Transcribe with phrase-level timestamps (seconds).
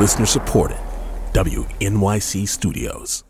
[0.00, 0.78] Listener supported.
[1.34, 3.26] WNYC Studios.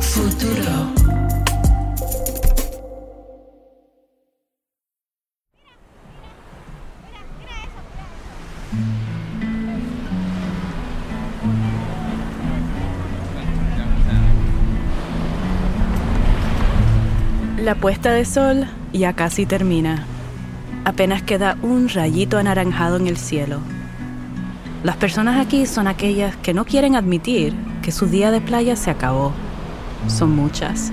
[0.00, 0.90] Futuro.
[17.58, 20.04] La puesta de sol ya casi termina.
[20.84, 23.60] Apenas queda un rayito anaranjado en el cielo.
[24.82, 28.90] Las personas aquí son aquellas que no quieren admitir que su día de playa se
[28.90, 29.32] acabó.
[30.08, 30.90] Son muchas.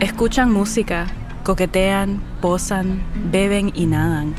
[0.00, 1.06] Escuchan música,
[1.44, 4.34] coquetean, posan, beben y nadan.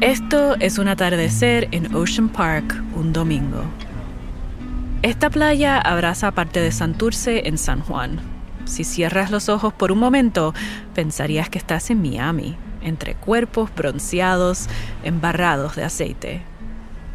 [0.00, 3.62] Esto es un atardecer en Ocean Park un domingo.
[5.02, 8.20] Esta playa abraza parte de Santurce en San Juan.
[8.64, 10.54] Si cierras los ojos por un momento,
[10.94, 14.68] pensarías que estás en Miami, entre cuerpos bronceados,
[15.02, 16.42] embarrados de aceite.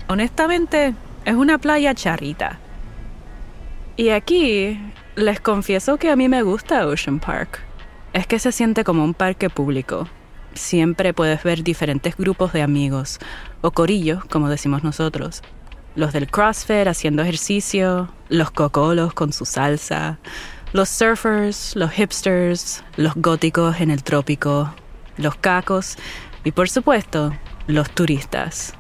[0.08, 2.59] Honestamente, es una playa charrita.
[3.97, 4.80] Y aquí,
[5.16, 7.59] les confieso que a mí me gusta Ocean Park.
[8.14, 10.08] Es que se siente como un parque público.
[10.53, 13.20] Siempre puedes ver diferentes grupos de amigos,
[13.61, 15.42] o corillos, como decimos nosotros.
[15.95, 20.20] Los del CrossFit haciendo ejercicio, los cocolos con su salsa,
[20.73, 24.73] los surfers, los hipsters, los góticos en el trópico,
[25.18, 25.98] los cacos
[26.44, 27.34] y por supuesto
[27.68, 28.73] los turistas,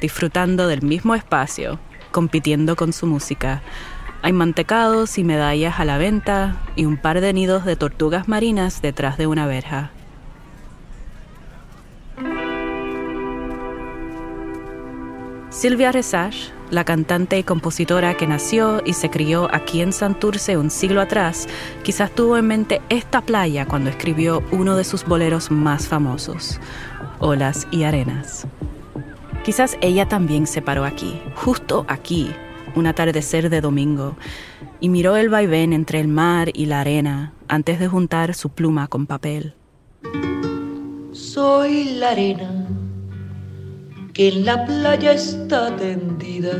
[0.00, 1.78] disfrutando del mismo espacio,
[2.10, 3.62] compitiendo con su música.
[4.22, 8.82] Hay mantecados y medallas a la venta y un par de nidos de tortugas marinas
[8.82, 9.90] detrás de una verja.
[15.50, 20.70] Silvia Resage, la cantante y compositora que nació y se crió aquí en Santurce un
[20.70, 21.48] siglo atrás,
[21.82, 26.60] quizás tuvo en mente esta playa cuando escribió uno de sus boleros más famosos,
[27.18, 28.46] Olas y Arenas.
[29.44, 32.30] Quizás ella también se paró aquí, justo aquí,
[32.74, 34.16] un atardecer de domingo,
[34.80, 38.86] y miró el vaivén entre el mar y la arena antes de juntar su pluma
[38.86, 39.54] con papel.
[41.12, 42.66] Soy la arena
[44.12, 46.52] que en la playa está tendida,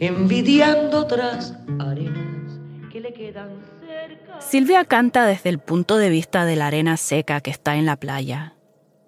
[0.00, 2.58] envidiando otras arenas
[2.90, 3.50] que le quedan
[3.80, 4.40] cerca.
[4.40, 7.96] Silvia canta desde el punto de vista de la arena seca que está en la
[7.96, 8.54] playa,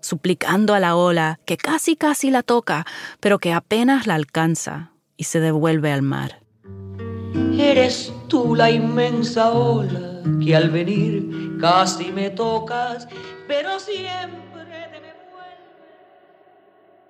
[0.00, 2.86] suplicando a la ola que casi casi la toca,
[3.20, 6.40] pero que apenas la alcanza y se devuelve al mar.
[7.58, 13.08] Eres tú la inmensa ola que al venir casi me tocas,
[13.46, 14.47] pero siempre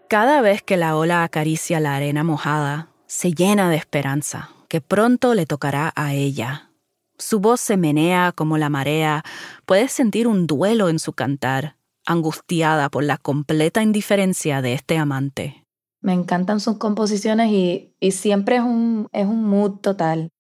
[0.09, 5.35] Cada vez que la ola acaricia la arena mojada, se llena de esperanza, que pronto
[5.35, 6.71] le tocará a ella.
[7.19, 9.23] Su voz se menea como la marea,
[9.67, 11.77] puedes sentir un duelo en su cantar,
[12.07, 15.67] angustiada por la completa indiferencia de este amante.
[16.01, 20.31] Me encantan sus composiciones y, y siempre es un, es un mood total.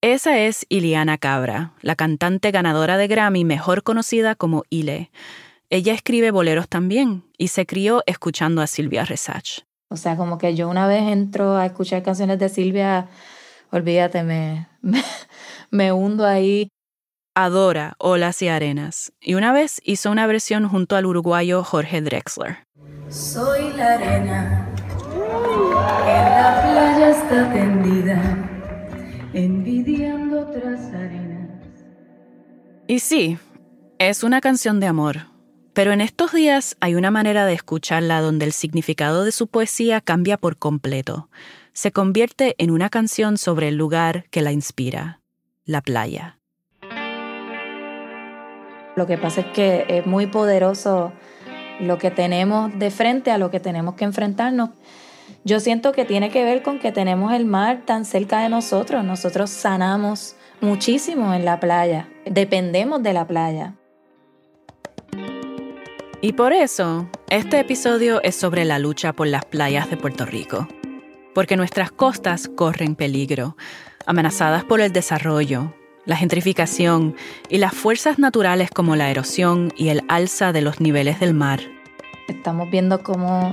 [0.00, 5.12] Esa es Iliana Cabra, la cantante ganadora de Grammy mejor conocida como Ile.
[5.72, 9.60] Ella escribe boleros también y se crió escuchando a Silvia Resach.
[9.88, 13.08] O sea, como que yo una vez entro a escuchar canciones de Silvia,
[13.70, 15.02] olvídate, me, me,
[15.70, 16.68] me hundo ahí.
[17.34, 22.58] Adora Olas y Arenas y una vez hizo una versión junto al uruguayo Jorge Drexler.
[23.08, 28.50] Soy la arena que en la playa está tendida,
[29.32, 31.48] envidiando otras arenas.
[32.86, 33.38] Y sí,
[33.98, 35.31] es una canción de amor,
[35.74, 40.00] pero en estos días hay una manera de escucharla donde el significado de su poesía
[40.00, 41.28] cambia por completo.
[41.72, 45.20] Se convierte en una canción sobre el lugar que la inspira,
[45.64, 46.38] la playa.
[48.94, 51.12] Lo que pasa es que es muy poderoso
[51.80, 54.70] lo que tenemos de frente a lo que tenemos que enfrentarnos.
[55.44, 59.02] Yo siento que tiene que ver con que tenemos el mar tan cerca de nosotros.
[59.02, 62.08] Nosotros sanamos muchísimo en la playa.
[62.26, 63.74] Dependemos de la playa.
[66.24, 70.68] Y por eso, este episodio es sobre la lucha por las playas de Puerto Rico.
[71.34, 73.56] Porque nuestras costas corren peligro,
[74.06, 75.74] amenazadas por el desarrollo,
[76.04, 77.16] la gentrificación
[77.48, 81.58] y las fuerzas naturales como la erosión y el alza de los niveles del mar.
[82.28, 83.52] Estamos viendo cómo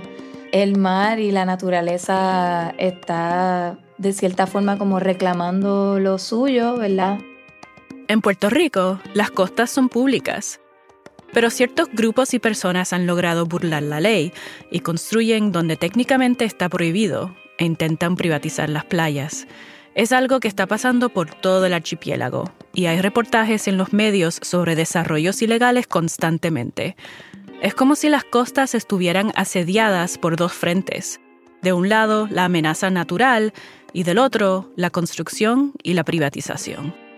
[0.52, 7.18] el mar y la naturaleza está de cierta forma como reclamando lo suyo, ¿verdad?
[8.08, 10.60] En Puerto Rico, las costas son públicas,
[11.34, 14.34] pero ciertos grupos y personas han logrado burlar la ley
[14.72, 19.48] y construyen donde técnicamente está prohibido e intentan privatizar las playas.
[19.96, 24.40] Es algo que está pasando por todo el archipiélago y hay reportajes en los medios
[24.42, 26.96] sobre desarrollos ilegales constantemente.
[27.62, 31.20] Es como si las costas estuvieran asediadas por dos frentes.
[31.62, 33.54] De un lado, la amenaza natural
[33.92, 37.09] y del otro, la construcción y la privatización.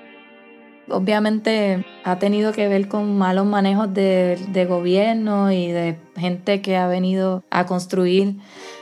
[0.89, 6.75] Obviamente ha tenido que ver con malos manejos de, de gobierno y de gente que
[6.77, 8.35] ha venido a construir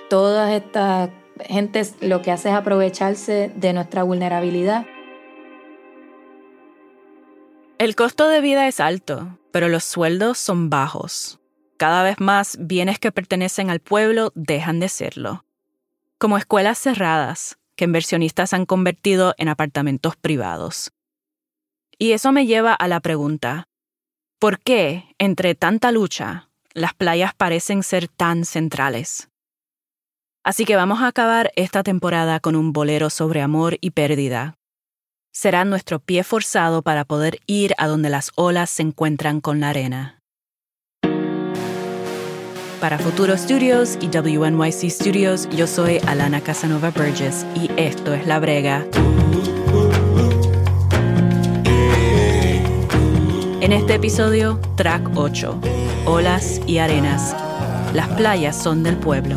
[0.10, 1.10] todas estas
[1.48, 4.86] gentes, lo que hace es aprovecharse de nuestra vulnerabilidad.
[7.78, 11.40] El costo de vida es alto, pero los sueldos son bajos.
[11.78, 15.46] Cada vez más bienes que pertenecen al pueblo dejan de serlo.
[16.18, 20.92] Como escuelas cerradas, que inversionistas han convertido en apartamentos privados.
[22.02, 23.68] Y eso me lleva a la pregunta,
[24.40, 29.28] ¿por qué, entre tanta lucha, las playas parecen ser tan centrales?
[30.46, 34.56] Así que vamos a acabar esta temporada con un bolero sobre amor y pérdida.
[35.34, 39.70] Será nuestro pie forzado para poder ir a donde las olas se encuentran con la
[39.70, 40.22] arena.
[42.80, 48.40] Para Futuro Studios y WNYC Studios, yo soy Alana Casanova Burgess y esto es La
[48.40, 48.86] Brega.
[53.62, 55.60] En este episodio, track 8,
[56.06, 57.36] Olas y Arenas.
[57.94, 59.36] Las playas son del pueblo.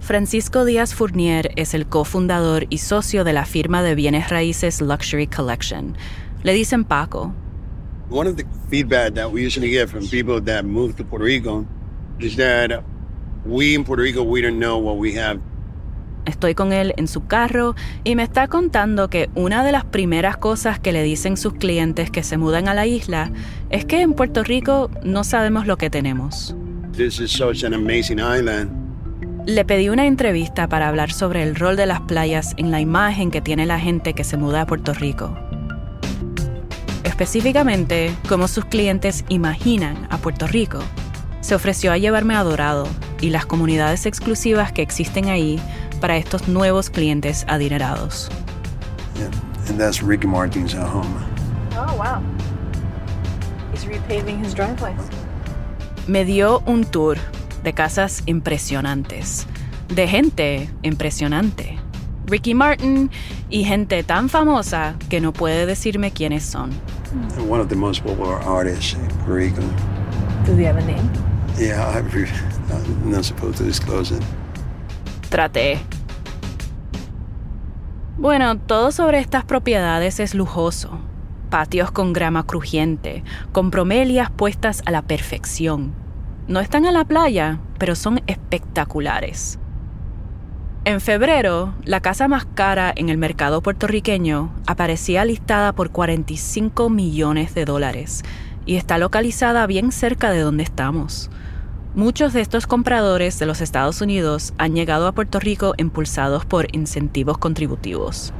[0.00, 5.28] Francisco Díaz Fournier es el cofundador y socio de la firma de bienes raíces Luxury
[5.28, 5.96] Collection.
[6.42, 7.32] Le dicen Paco.
[8.10, 11.64] One of the feedback that we usually get from people that move to Puerto Rico
[12.18, 12.82] is that
[13.46, 15.40] we in Puerto Rico we don't know what we have.
[16.26, 20.36] Estoy con él en su carro y me está contando que una de las primeras
[20.36, 23.30] cosas que le dicen sus clientes que se mudan a la isla
[23.70, 26.56] es que en Puerto Rico no sabemos lo que tenemos.
[26.96, 28.70] This is such an amazing island.
[29.46, 33.30] Le pedí una entrevista para hablar sobre el rol de las playas en la imagen
[33.30, 35.32] que tiene la gente que se muda a Puerto Rico.
[37.04, 40.80] Específicamente, cómo sus clientes imaginan a Puerto Rico.
[41.46, 42.88] Se ofreció a llevarme a Dorado
[43.20, 45.60] y las comunidades exclusivas que existen ahí
[46.00, 48.28] para estos nuevos clientes adinerados.
[49.16, 49.30] Yeah,
[49.68, 51.06] and that's Ricky Martin's at home.
[51.76, 52.20] Oh, wow.
[53.72, 54.98] He's repaving his driveways.
[56.08, 57.16] Me dio un tour
[57.62, 59.46] de casas impresionantes,
[59.94, 61.78] de gente impresionante.
[62.26, 63.08] Ricky Martin
[63.50, 66.72] y gente tan famosa que no puede decirme quiénes son.
[67.48, 69.62] One of the most popular artists in Puerto Rico.
[70.44, 71.08] Does he have a name?
[71.58, 74.20] Yeah, I'm not supposed.
[75.30, 75.78] Traté.
[78.18, 80.98] Bueno, todo sobre estas propiedades es lujoso.
[81.48, 85.94] Patios con grama crujiente, con bromelias puestas a la perfección,
[86.46, 89.58] no están a la playa, pero son espectaculares.
[90.84, 97.54] En febrero, la casa más cara en el mercado puertorriqueño aparecía listada por 45 millones
[97.54, 98.22] de dólares
[98.66, 101.30] y está localizada bien cerca de donde estamos.
[101.96, 106.66] Muchos de estos compradores de los Estados Unidos han llegado a Puerto Rico impulsados por
[106.76, 108.34] incentivos contributivos.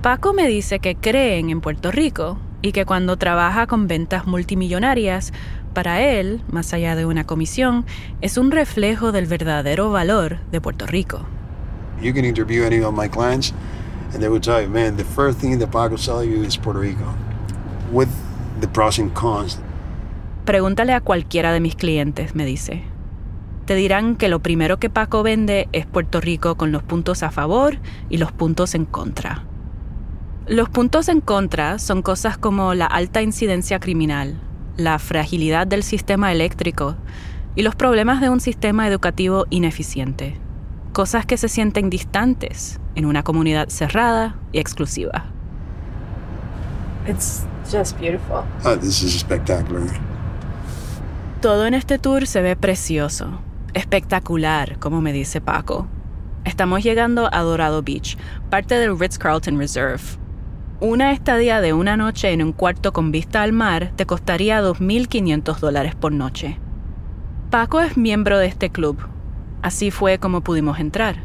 [0.00, 5.34] Paco me dice que creen en Puerto Rico y que cuando trabaja con ventas multimillonarias,
[5.74, 7.84] para él, más allá de una comisión,
[8.22, 11.26] es un reflejo del verdadero valor de Puerto Rico.
[12.00, 13.52] You can interview any of my clients
[14.14, 16.80] and they will tell you, man, the first thing that Paco sell you is Puerto
[16.80, 17.14] Rico.
[17.92, 18.08] With
[18.60, 19.60] the pros and cons.
[20.44, 22.82] Pregúntale a cualquiera de mis clientes, me dice.
[23.66, 27.30] Te dirán que lo primero que Paco vende es Puerto Rico con los puntos a
[27.30, 29.44] favor y los puntos en contra.
[30.46, 34.40] Los puntos en contra son cosas como la alta incidencia criminal,
[34.76, 36.96] la fragilidad del sistema eléctrico
[37.54, 40.36] y los problemas de un sistema educativo ineficiente.
[40.92, 45.26] Cosas que se sienten distantes en una comunidad cerrada y exclusiva.
[47.06, 48.44] It's just beautiful.
[48.64, 49.88] Oh, this is spectacular.
[51.40, 53.40] Todo en este tour se ve precioso,
[53.74, 55.86] espectacular, como me dice Paco.
[56.44, 58.16] Estamos llegando a Dorado Beach,
[58.50, 60.02] parte del Ritz-Carlton Reserve,
[60.82, 65.58] una estadía de una noche en un cuarto con vista al mar te costaría 2.500
[65.58, 66.58] dólares por noche.
[67.50, 68.96] Paco es miembro de este club.
[69.60, 71.16] Así fue como pudimos entrar.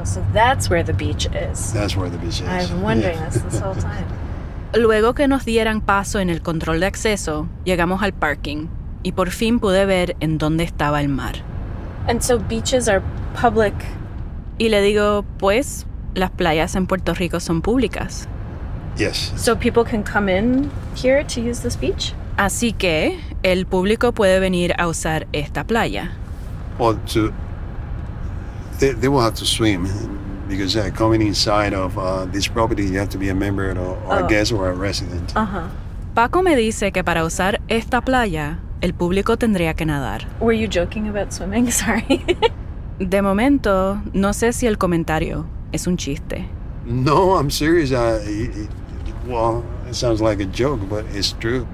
[0.00, 1.74] Oh, so that's where the beach is.
[1.74, 2.48] That's where the beach is.
[2.48, 4.06] I've been wondering this this whole time.
[4.74, 8.68] Luego que nos dieran paso en el control de acceso, llegamos al parking
[9.02, 11.34] y por fin pude ver en dónde estaba el mar.
[12.08, 13.02] And so beaches are
[13.40, 13.74] public.
[14.56, 18.28] Y le digo, pues, las playas en Puerto Rico son públicas.
[18.96, 19.32] Yes.
[19.36, 22.14] So people can come in here to use this beach?
[22.36, 26.12] Así que el público puede venir a usar esta playa.
[26.78, 27.30] Well, to
[28.78, 29.86] they, they will have to swim.
[30.56, 33.96] Because uh, coming inside of uh, this property, you have to be a member or,
[34.06, 34.26] or a Oh.
[34.28, 35.32] guest or a resident.
[35.34, 35.70] Ajá.
[36.14, 40.26] Paco me dice que para usar esta playa, el público tendría que nadar.
[40.40, 41.70] Were you joking about swimming?
[41.72, 42.24] Sorry.
[42.98, 46.46] De momento, no sé si el comentario es un chiste.
[46.84, 47.90] No, I'm serious.
[47.92, 48.70] Uh, it, it-
[49.26, 51.64] well, it sounds like a joke, but it's true.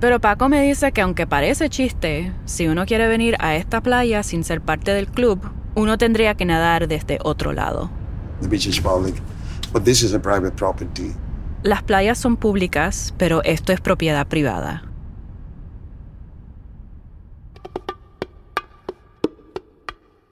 [0.00, 4.22] Pero Paco me dice que aunque parece chiste, si uno quiere venir a esta playa
[4.22, 5.40] sin ser parte del club,
[5.78, 7.88] uno tendría que nadar desde otro lado.
[8.42, 9.14] The beach is public,
[9.72, 11.14] but this is a private property.
[11.62, 14.82] Las playas son públicas, pero esto es propiedad privada.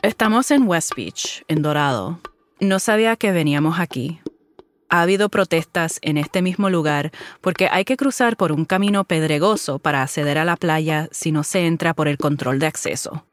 [0.02, 2.20] Estamos en West Beach, en Dorado.
[2.60, 4.20] No sabía que veníamos aquí.
[4.88, 9.78] Ha habido protestas en este mismo lugar porque hay que cruzar por un camino pedregoso
[9.78, 13.24] para acceder a la playa si no se entra por el control de acceso.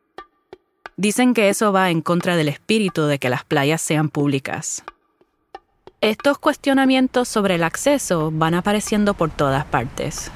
[0.95, 4.83] Dicen que eso va en contra del espíritu de que las playas sean públicas.
[6.01, 10.29] Estos cuestionamientos sobre el acceso van apareciendo por todas partes.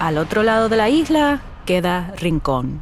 [0.00, 2.80] Al otro lado de la isla queda Rincón.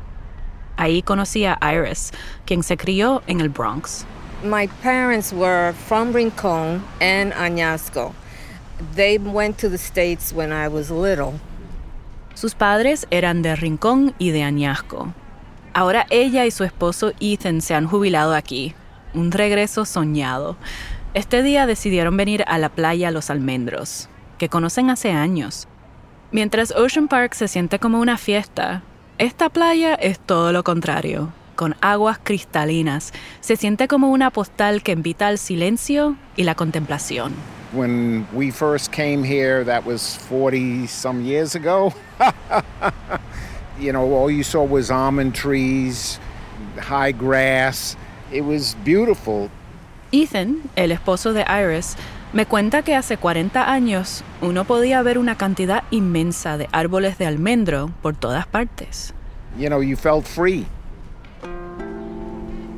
[0.79, 2.13] Ahí conocí a Iris,
[2.47, 4.07] quien se crió en el Bronx.
[4.43, 8.15] My parents were from Rincon and Añasco.
[8.95, 11.35] They went to the States when I was little.
[12.35, 15.13] Sus padres eran de Rincón y de Añasco.
[15.75, 18.75] Ahora ella y su esposo Ethan se han jubilado aquí.
[19.15, 20.57] Un regreso soñado.
[21.15, 24.09] Este día decidieron venir a la playa Los Almendros,
[24.39, 25.69] que conocen hace años.
[26.33, 28.83] Mientras Ocean Park se siente como una fiesta,
[29.19, 31.33] esta playa es todo lo contrario.
[31.57, 37.35] Con aguas cristalinas, se siente como una postal que invita al silencio y la contemplación.
[37.73, 41.95] When we first came here, that was 40 some years ago.
[43.79, 46.19] you know, all you saw was almond trees,
[46.79, 47.97] high grass.
[48.33, 49.51] It was beautiful.
[50.13, 51.97] Ethan, el esposo de Iris,
[52.33, 57.27] me cuenta que hace 40 años uno podía ver una cantidad inmensa de árboles de
[57.27, 59.13] almendro por todas partes.
[59.57, 60.67] You know, you felt free.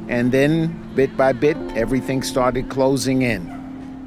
[0.08, 3.62] And then, bit by bit, everything started closing in.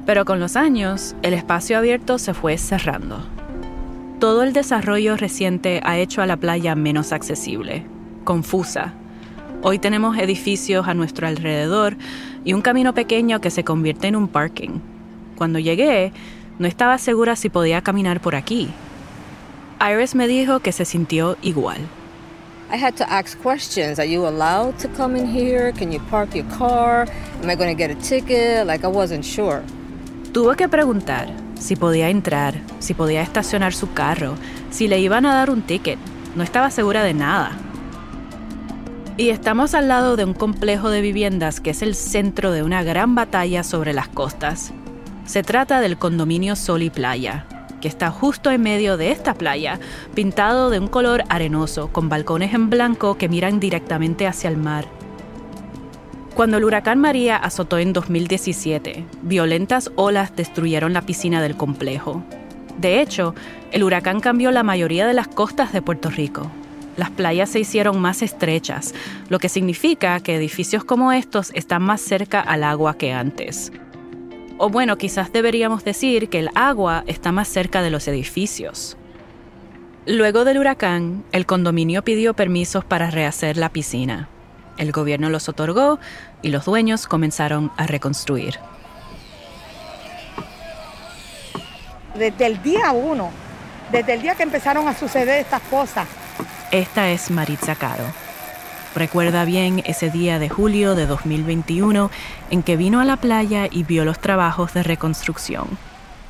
[0.06, 3.26] Pero con los años, el espacio abierto se fue cerrando.
[4.20, 7.84] Todo el desarrollo reciente ha hecho a la playa menos accesible,
[8.22, 8.94] confusa.
[9.62, 11.96] Hoy tenemos edificios a nuestro alrededor
[12.44, 14.78] y un camino pequeño que se convierte en un parking.
[15.36, 16.12] Cuando llegué,
[16.60, 18.68] no estaba segura si podía caminar por aquí.
[19.80, 21.78] Iris me dijo que se sintió igual.
[22.72, 23.98] I had to ask questions.
[23.98, 25.72] Are you allowed to come in here?
[25.72, 27.06] Can you park your car?
[27.42, 28.66] Am I going to get a ticket?
[28.66, 29.62] Like, I wasn't sure.
[30.36, 34.34] Tuvo que preguntar si podía entrar, si podía estacionar su carro,
[34.68, 35.98] si le iban a dar un ticket.
[36.34, 37.52] No estaba segura de nada.
[39.16, 42.82] Y estamos al lado de un complejo de viviendas que es el centro de una
[42.82, 44.74] gran batalla sobre las costas.
[45.24, 47.46] Se trata del condominio Sol y Playa,
[47.80, 49.80] que está justo en medio de esta playa,
[50.14, 54.95] pintado de un color arenoso, con balcones en blanco que miran directamente hacia el mar.
[56.36, 62.22] Cuando el huracán María azotó en 2017, violentas olas destruyeron la piscina del complejo.
[62.76, 63.34] De hecho,
[63.72, 66.50] el huracán cambió la mayoría de las costas de Puerto Rico.
[66.98, 68.94] Las playas se hicieron más estrechas,
[69.30, 73.72] lo que significa que edificios como estos están más cerca al agua que antes.
[74.58, 78.98] O bueno, quizás deberíamos decir que el agua está más cerca de los edificios.
[80.04, 84.28] Luego del huracán, el condominio pidió permisos para rehacer la piscina.
[84.78, 85.98] El gobierno los otorgó
[86.42, 88.58] y los dueños comenzaron a reconstruir.
[92.14, 93.30] Desde el día uno,
[93.92, 96.06] desde el día que empezaron a suceder estas cosas,
[96.70, 98.04] Esta es Maritza Caro.
[98.94, 102.10] Recuerda bien ese día de julio de 2021
[102.50, 105.68] en que vino a la playa y vio los trabajos de reconstrucción.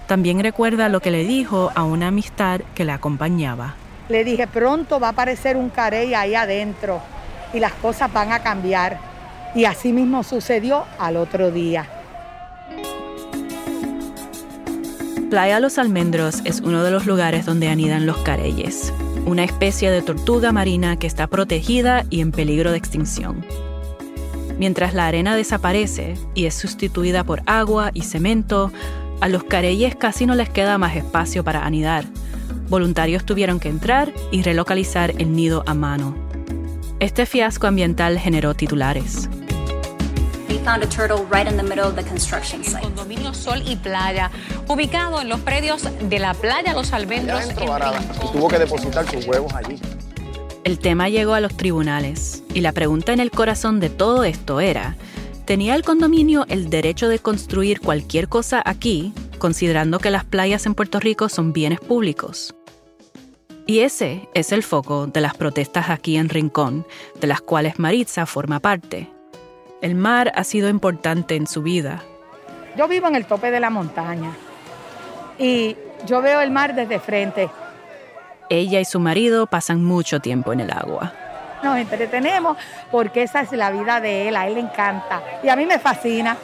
[0.06, 3.75] También recuerda lo que le dijo a una amistad que la acompañaba.
[4.08, 7.00] le dije, pronto va a aparecer un carey ahí adentro
[7.52, 8.98] y las cosas van a cambiar.
[9.55, 11.88] Y así mismo sucedió al otro día.
[15.31, 18.93] Playa Los Almendros es uno de los lugares donde anidan los careyes,
[19.25, 23.45] una especie de tortuga marina que está protegida y en peligro de extinción.
[24.59, 28.73] Mientras la arena desaparece y es sustituida por agua y cemento,
[29.21, 32.05] a los careyes casi no les queda más espacio para anidar.
[32.69, 36.25] Voluntarios tuvieron que entrar y relocalizar el nido a mano.
[36.99, 39.29] Este fiasco ambiental generó titulares.
[40.49, 42.83] We found a turtle right in the middle of the construction site.
[42.83, 44.31] Condominio Sol y Playa,
[44.67, 47.43] ubicado en los predios de la playa Los Almendros.
[47.45, 49.79] en Y tuvo que depositar sus huevos allí.
[50.65, 54.61] El tema llegó a los tribunales y la pregunta en el corazón de todo esto
[54.61, 54.97] era,
[55.45, 60.75] ¿tenía el condominio el derecho de construir cualquier cosa aquí, considerando que las playas en
[60.75, 62.55] Puerto Rico son bienes públicos?
[63.68, 66.87] Y ese es el foco de las protestas aquí en Rincón,
[67.20, 69.11] de las cuales Maritza forma parte.
[69.82, 72.02] El mar ha sido importante en su vida.
[72.76, 74.30] Yo vivo en el tope de la montaña
[75.37, 77.50] y yo veo el mar desde frente.
[78.49, 81.12] Ella y su marido pasan mucho tiempo en el agua.
[81.64, 82.56] Nos entretenemos
[82.92, 85.80] porque esa es la vida de él, a él le encanta y a mí me
[85.80, 86.37] fascina.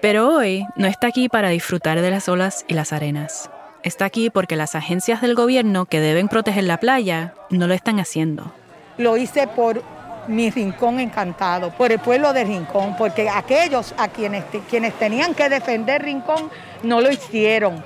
[0.00, 3.50] Pero hoy no está aquí para disfrutar de las olas y las arenas.
[3.86, 8.00] Está aquí porque las agencias del gobierno que deben proteger la playa no lo están
[8.00, 8.52] haciendo.
[8.98, 9.80] Lo hice por
[10.26, 15.48] mi rincón encantado, por el pueblo de Rincón, porque aquellos a quienes, quienes tenían que
[15.48, 16.50] defender Rincón
[16.82, 17.80] no lo hicieron.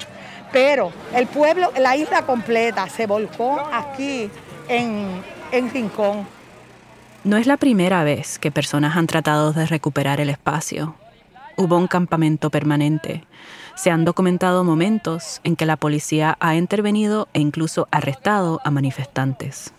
[0.51, 4.31] Pero el pueblo, la isla completa se volcó aquí
[4.69, 6.27] en, en Rincón.
[7.25, 10.95] No es la primera vez que personas han tratado de recuperar el espacio.
[11.59, 13.23] Hubo un campamento permanente.
[13.81, 19.73] Se han documentado momentos en que la policía ha intervenido e incluso arrestado a manifestantes.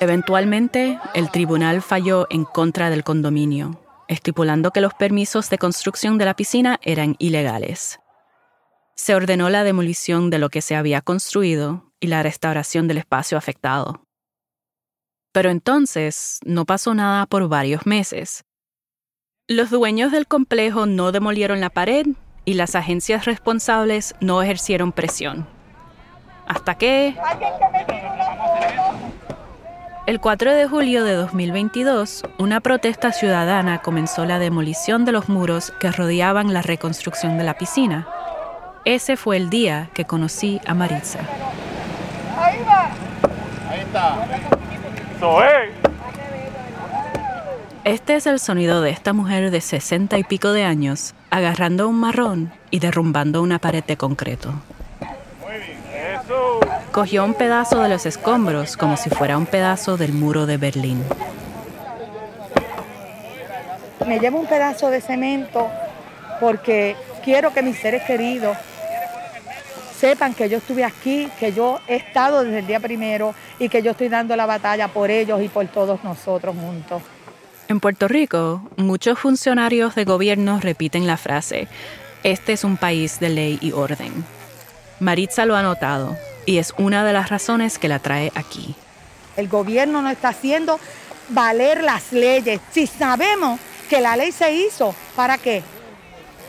[0.00, 6.24] Eventualmente, el tribunal falló en contra del condominio, estipulando que los permisos de construcción de
[6.24, 8.00] la piscina eran ilegales.
[8.96, 13.38] Se ordenó la demolición de lo que se había construido y la restauración del espacio
[13.38, 14.07] afectado.
[15.32, 18.44] Pero entonces no pasó nada por varios meses.
[19.46, 22.06] Los dueños del complejo no demolieron la pared
[22.44, 25.46] y las agencias responsables no ejercieron presión.
[26.46, 27.14] Hasta que...
[30.06, 35.70] El 4 de julio de 2022, una protesta ciudadana comenzó la demolición de los muros
[35.78, 38.08] que rodeaban la reconstrucción de la piscina.
[38.86, 41.18] Ese fue el día que conocí a Maritza.
[42.38, 42.90] Ahí va.
[43.68, 44.57] Ahí está.
[47.84, 51.98] Este es el sonido de esta mujer de sesenta y pico de años agarrando un
[51.98, 54.52] marrón y derrumbando una pared de concreto.
[56.92, 61.02] Cogió un pedazo de los escombros como si fuera un pedazo del muro de Berlín.
[64.06, 65.68] Me llevo un pedazo de cemento
[66.40, 68.56] porque quiero que mis seres queridos
[69.98, 73.82] sepan que yo estuve aquí, que yo he estado desde el día primero y que
[73.82, 77.02] yo estoy dando la batalla por ellos y por todos nosotros juntos.
[77.68, 81.68] En Puerto Rico, muchos funcionarios de gobierno repiten la frase,
[82.22, 84.24] este es un país de ley y orden.
[85.00, 88.74] Maritza lo ha notado y es una de las razones que la trae aquí.
[89.36, 90.80] El gobierno no está haciendo
[91.28, 92.60] valer las leyes.
[92.72, 95.62] Si sabemos que la ley se hizo, ¿para qué?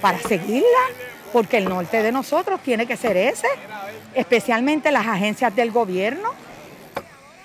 [0.02, 0.64] Para seguirla,
[1.32, 3.48] porque el norte de nosotros tiene que ser ese,
[4.14, 6.30] especialmente las agencias del gobierno.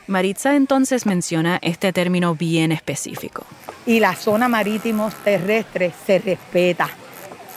[0.06, 3.44] Maritza entonces menciona este término bien específico.
[3.86, 6.88] Y la zona marítimo terrestre se respeta.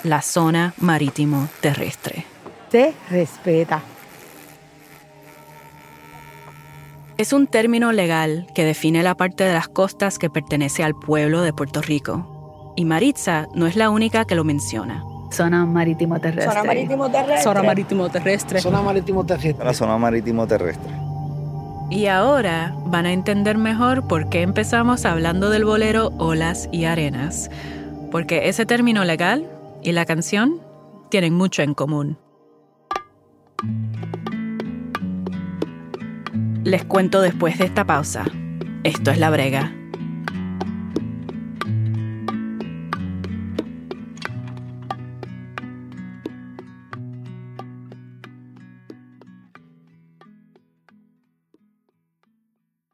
[0.04, 2.26] La zona marítimo terrestre.
[2.72, 3.82] Se respeta.
[7.18, 11.42] Es un término legal que define la parte de las costas que pertenece al pueblo
[11.42, 12.74] de Puerto Rico.
[12.78, 15.04] Y Maritza no es la única que lo menciona.
[15.32, 16.54] Zona marítimo terrestre.
[16.54, 17.44] Zona marítimo terrestre.
[17.44, 18.62] Zona marítimo terrestre.
[18.62, 19.66] Zona marítimo terrestre.
[19.66, 20.92] La zona marítimo terrestre.
[21.90, 27.50] Y ahora van a entender mejor por qué empezamos hablando del bolero Olas y Arenas.
[28.12, 29.50] Porque ese término legal
[29.82, 30.62] y la canción
[31.10, 32.18] tienen mucho en común.
[36.64, 38.26] Les cuento después de esta pausa.
[38.84, 39.72] Esto es La Brega.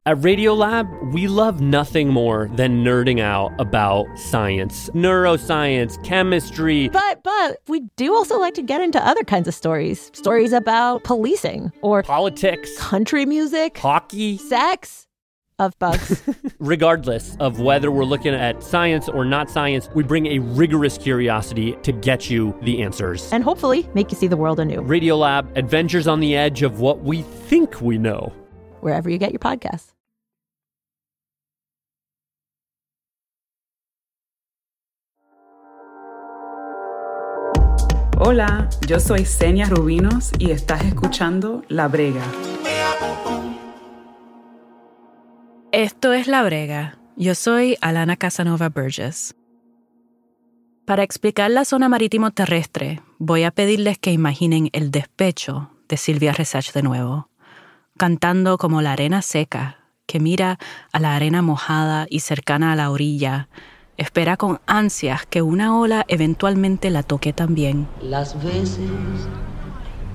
[0.05, 6.89] At Radiolab, we love nothing more than nerding out about science, neuroscience, chemistry.
[6.89, 10.11] But but we do also like to get into other kinds of stories.
[10.13, 15.07] Stories about policing or politics, country music, hockey, sex
[15.57, 16.21] of bugs.
[16.59, 21.77] Regardless of whether we're looking at science or not science, we bring a rigorous curiosity
[21.83, 23.31] to get you the answers.
[23.31, 24.81] and hopefully make you see the world anew.
[24.81, 28.33] Radiolab, adventures on the edge of what we think we know.
[28.83, 29.93] Wherever you get your podcasts.
[38.19, 42.23] Hola, yo soy Senia Rubinos y estás escuchando La Brega.
[45.71, 46.99] Esto es La Brega.
[47.15, 49.35] Yo soy Alana Casanova Burgess.
[50.85, 56.33] Para explicar la zona marítimo terrestre, voy a pedirles que imaginen el despecho de Silvia
[56.33, 57.29] Resach de nuevo,
[57.97, 60.59] cantando como la arena seca que mira
[60.91, 63.47] a la arena mojada y cercana a la orilla,
[63.97, 67.87] espera con ansias que una ola eventualmente la toque también.
[68.01, 68.89] Las veces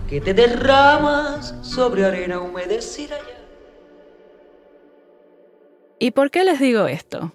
[0.09, 3.39] que te derramas sobre arena humedecida ya.
[5.99, 7.35] ¿Y por qué les digo esto?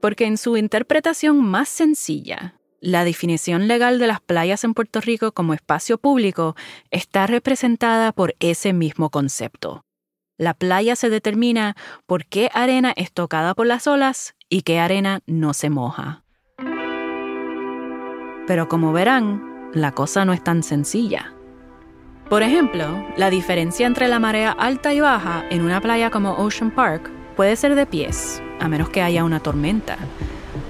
[0.00, 5.30] Porque en su interpretación más sencilla, la definición legal de las playas en Puerto Rico
[5.32, 6.56] como espacio público
[6.90, 9.84] está representada por ese mismo concepto.
[10.36, 15.20] La playa se determina por qué arena es tocada por las olas y qué arena
[15.26, 16.24] no se moja.
[18.48, 21.32] Pero como verán, la cosa no es tan sencilla.
[22.28, 26.72] Por ejemplo, la diferencia entre la marea alta y baja en una playa como Ocean
[26.72, 29.98] Park puede ser de pies, a menos que haya una tormenta.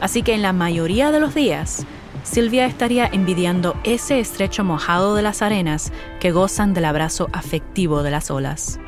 [0.02, 1.86] Así que en la mayoría de los días,
[2.22, 8.10] Silvia estaría envidiando ese estrecho mojado de las arenas que gozan del abrazo afectivo de
[8.10, 8.78] las olas.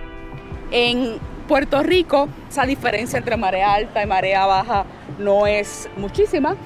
[0.70, 1.18] En
[1.48, 4.84] Puerto Rico, esa diferencia entre marea alta y marea baja
[5.18, 6.56] no es muchísima.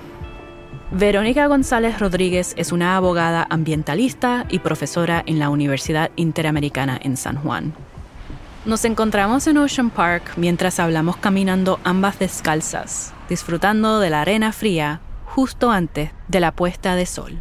[0.90, 7.36] Verónica González Rodríguez es una abogada ambientalista y profesora en la Universidad Interamericana en San
[7.36, 7.74] Juan.
[8.64, 15.00] Nos encontramos en Ocean Park mientras hablamos caminando ambas descalzas, disfrutando de la arena fría
[15.34, 17.40] justo antes de la puesta de sol.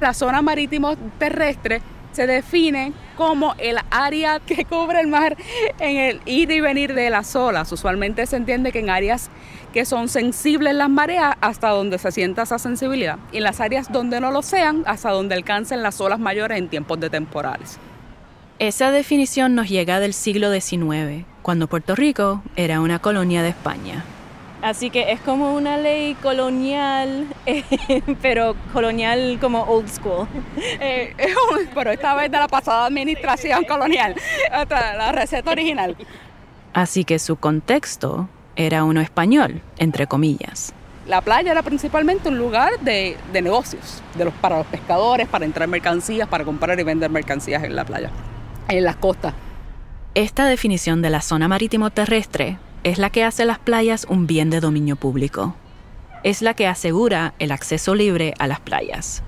[0.00, 5.36] La zona marítimo terrestre se define como el área que cubre el mar
[5.78, 7.72] en el ir y venir de las olas.
[7.72, 9.30] Usualmente se entiende que en áreas
[9.72, 13.90] que son sensibles las mareas hasta donde se sienta esa sensibilidad y en las áreas
[13.90, 17.78] donde no lo sean hasta donde alcancen las olas mayores en tiempos de temporales.
[18.58, 24.04] Esa definición nos llega del siglo XIX, cuando Puerto Rico era una colonia de España.
[24.62, 27.26] Así que es como una ley colonial,
[28.22, 30.28] pero colonial como old school.
[30.56, 31.16] Eh,
[31.74, 34.14] pero esta vez de la pasada administración colonial,
[34.70, 35.96] la receta original.
[36.72, 40.72] Así que su contexto era uno español, entre comillas.
[41.08, 45.44] La playa era principalmente un lugar de, de negocios, de los, para los pescadores, para
[45.44, 48.10] entrar mercancías, para comprar y vender mercancías en la playa,
[48.68, 49.34] en las costas.
[50.14, 54.50] Esta definición de la zona marítimo terrestre es la que hace las playas un bien
[54.50, 55.54] de dominio público.
[56.24, 59.22] Es la que asegura el acceso libre a las playas.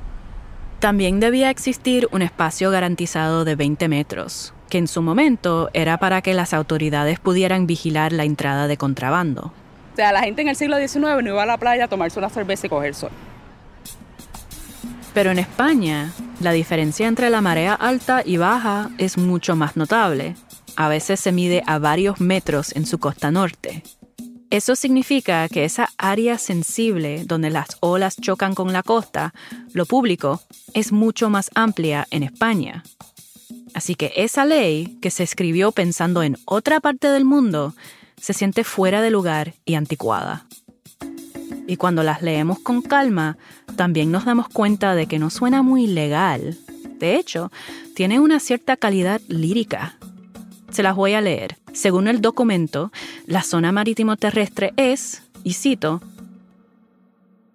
[0.80, 6.20] También debía existir un espacio garantizado de 20 metros, que en su momento era para
[6.20, 9.52] que las autoridades pudieran vigilar la entrada de contrabando.
[9.92, 12.18] O sea, la gente en el siglo XIX no iba a la playa a tomarse
[12.18, 13.10] una cerveza y coger sol.
[15.14, 20.34] Pero en España, la diferencia entre la marea alta y baja es mucho más notable.
[20.76, 23.82] A veces se mide a varios metros en su costa norte.
[24.50, 29.34] Eso significa que esa área sensible donde las olas chocan con la costa,
[29.72, 30.42] lo público,
[30.74, 32.84] es mucho más amplia en España.
[33.74, 37.74] Así que esa ley, que se escribió pensando en otra parte del mundo,
[38.20, 40.46] se siente fuera de lugar y anticuada.
[41.66, 43.36] Y cuando las leemos con calma,
[43.76, 46.56] también nos damos cuenta de que no suena muy legal.
[46.98, 47.50] De hecho,
[47.94, 49.98] tiene una cierta calidad lírica.
[50.74, 51.56] Se las voy a leer.
[51.72, 52.90] Según el documento,
[53.26, 56.02] la zona marítimo terrestre es, y cito,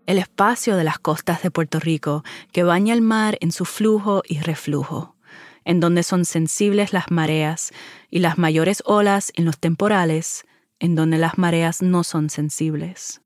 [0.06, 4.24] el espacio de las costas de Puerto Rico que baña el mar en su flujo
[4.26, 5.18] y reflujo,
[5.66, 7.74] en donde son sensibles las mareas
[8.10, 10.46] y las mayores olas en los temporales,
[10.80, 13.20] en donde las mareas no son sensibles.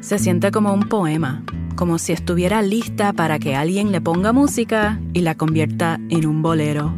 [0.00, 1.44] Se siente como un poema,
[1.76, 6.42] como si estuviera lista para que alguien le ponga música y la convierta en un
[6.42, 6.94] bolero.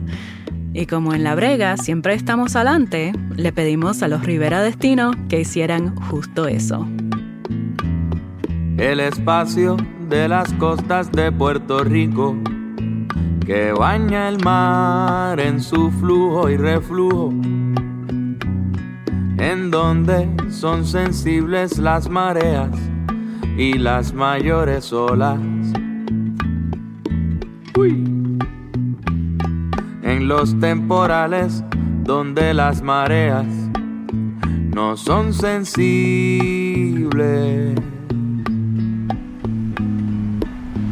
[0.72, 5.40] Y como en la brega siempre estamos adelante, le pedimos a los Rivera Destino que
[5.40, 6.86] hicieran justo eso.
[8.76, 9.76] El espacio
[10.08, 12.36] de las costas de Puerto Rico
[13.46, 17.28] que baña el mar en su flujo y reflujo,
[19.38, 22.70] en donde son sensibles las mareas
[23.56, 25.38] y las mayores olas.
[30.02, 31.62] En los temporales
[32.02, 33.46] donde las mareas
[34.74, 36.64] no son sensibles.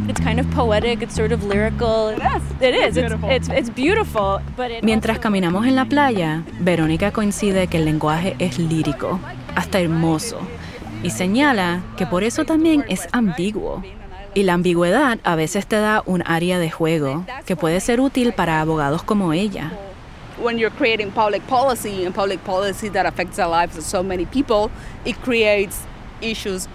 [0.09, 2.11] It's kind of poetic, it's sort of lyrical.
[2.11, 2.43] It is.
[2.61, 2.97] It is.
[2.97, 7.87] It's, it's, it's beautiful, but it Mientras caminamos en la playa, Verónica coincide que el
[7.87, 9.19] lenguaje es lírico,
[9.57, 10.39] hasta hermoso
[11.03, 13.83] y señala que por eso también es ambiguo.
[14.35, 18.33] Y la ambigüedad a veces te da un área de juego que puede ser útil
[18.33, 19.73] para abogados como ella.
[20.43, 24.27] when you're creating public policy and public policy that affects the lives of so many
[24.27, 24.71] people,
[25.05, 25.81] it creates
[26.21, 26.69] issues.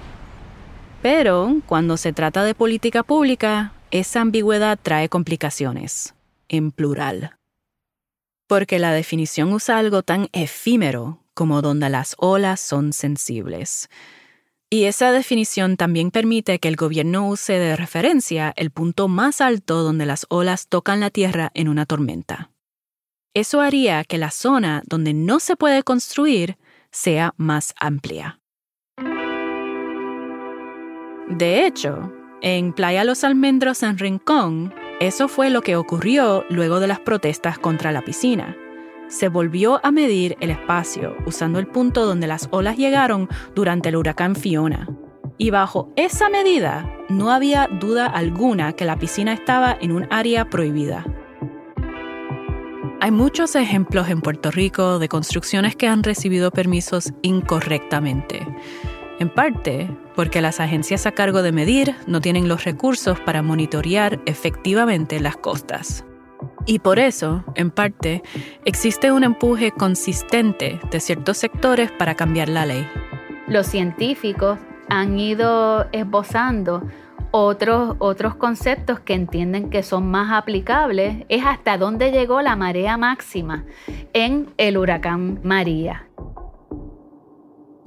[1.01, 6.15] Pero cuando se trata de política pública, esa ambigüedad trae complicaciones,
[6.49, 7.37] en plural.
[8.47, 13.89] Porque la definición usa algo tan efímero como donde las olas son sensibles.
[14.71, 19.84] Y esa definición también permite que el gobierno use de referencia el punto más alto
[19.84, 22.50] donde las olas tocan la tierra en una tormenta.
[23.36, 26.58] Eso haría que la zona donde no se puede construir
[26.91, 28.39] sea más amplia.
[31.30, 36.88] De hecho, en Playa Los Almendros en Rincón, eso fue lo que ocurrió luego de
[36.88, 38.58] las protestas contra la piscina.
[39.07, 43.95] Se volvió a medir el espacio usando el punto donde las olas llegaron durante el
[43.95, 44.87] huracán Fiona.
[45.37, 50.49] Y bajo esa medida, no había duda alguna que la piscina estaba en un área
[50.49, 51.05] prohibida.
[52.99, 58.45] Hay muchos ejemplos en Puerto Rico de construcciones que han recibido permisos incorrectamente
[59.19, 64.19] en parte porque las agencias a cargo de medir no tienen los recursos para monitorear
[64.25, 66.03] efectivamente las costas.
[66.65, 68.23] Y por eso, en parte,
[68.65, 72.86] existe un empuje consistente de ciertos sectores para cambiar la ley.
[73.47, 76.84] Los científicos han ido esbozando
[77.32, 82.97] otros, otros conceptos que entienden que son más aplicables, es hasta dónde llegó la marea
[82.97, 83.65] máxima
[84.13, 86.08] en el huracán María.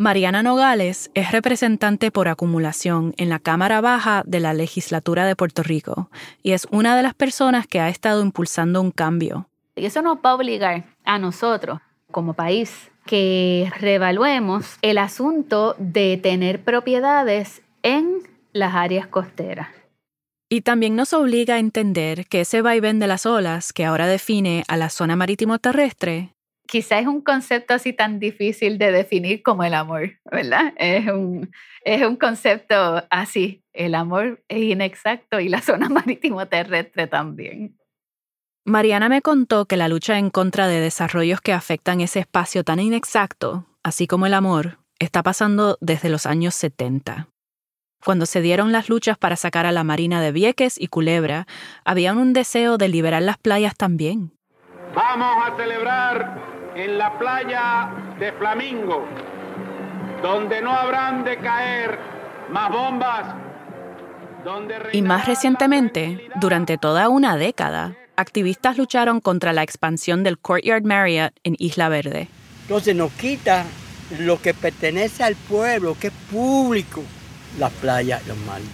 [0.00, 5.62] Mariana Nogales es representante por acumulación en la Cámara Baja de la Legislatura de Puerto
[5.62, 6.08] Rico
[6.42, 9.50] y es una de las personas que ha estado impulsando un cambio.
[9.76, 16.16] Y eso nos va a obligar a nosotros, como país, que reevaluemos el asunto de
[16.16, 18.20] tener propiedades en
[18.54, 19.68] las áreas costeras.
[20.48, 24.64] Y también nos obliga a entender que ese vaivén de las olas que ahora define
[24.66, 26.32] a la zona marítimo terrestre
[26.70, 30.72] quizás es un concepto así tan difícil de definir como el amor, ¿verdad?
[30.76, 31.50] Es un,
[31.84, 33.64] es un concepto así.
[33.72, 37.76] El amor es inexacto y la zona marítimo terrestre también.
[38.64, 42.78] Mariana me contó que la lucha en contra de desarrollos que afectan ese espacio tan
[42.78, 47.28] inexacto, así como el amor, está pasando desde los años 70.
[48.04, 51.46] Cuando se dieron las luchas para sacar a la Marina de Vieques y Culebra,
[51.84, 54.32] había un deseo de liberar las playas también.
[54.94, 59.04] Vamos a celebrar en la playa de Flamingo,
[60.22, 61.98] donde no habrán de caer
[62.50, 63.34] más bombas.
[64.92, 71.34] y más recientemente, durante toda una década, activistas lucharon contra la expansión del Courtyard Marriott
[71.44, 72.28] en Isla Verde.
[72.62, 73.64] Entonces nos quita
[74.18, 77.02] lo que pertenece al pueblo, que es público,
[77.58, 78.68] las playas, los mares.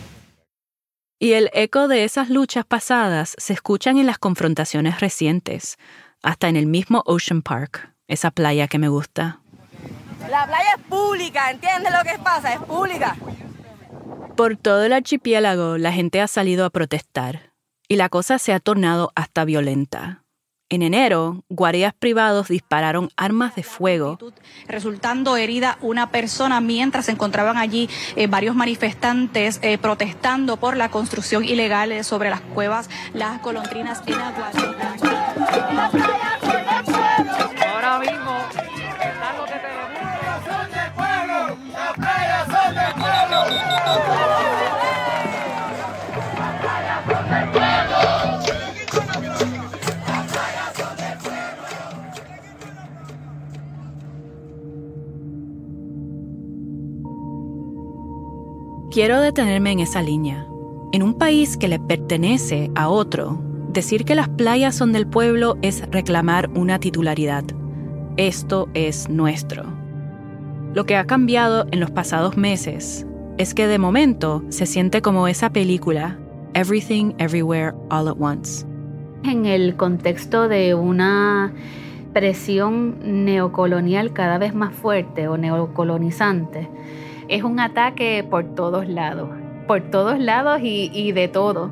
[1.18, 5.78] Y el eco de esas luchas pasadas se escuchan en las confrontaciones recientes
[6.26, 9.38] hasta en el mismo Ocean Park, esa playa que me gusta.
[10.28, 12.52] La playa es pública, ¿entiendes lo que pasa?
[12.52, 13.16] Es pública.
[14.36, 17.52] Por todo el archipiélago la gente ha salido a protestar
[17.86, 20.24] y la cosa se ha tornado hasta violenta.
[20.68, 24.18] En enero, guardias privados dispararon armas de fuego.
[24.66, 30.90] Resultando herida una persona mientras se encontraban allí eh, varios manifestantes eh, protestando por la
[30.90, 34.50] construcción ilegal sobre las cuevas Las Colondrinas en Ahora
[58.96, 60.46] Quiero detenerme en esa línea.
[60.90, 65.58] En un país que le pertenece a otro, decir que las playas son del pueblo
[65.60, 67.44] es reclamar una titularidad.
[68.16, 69.64] Esto es nuestro.
[70.72, 73.06] Lo que ha cambiado en los pasados meses
[73.36, 76.18] es que de momento se siente como esa película,
[76.54, 78.64] Everything Everywhere All at Once.
[79.24, 81.52] En el contexto de una
[82.14, 86.70] presión neocolonial cada vez más fuerte o neocolonizante,
[87.28, 89.30] es un ataque por todos lados,
[89.66, 91.70] por todos lados y, y de todo.